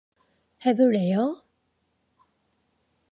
해볼래요? 0.65 1.27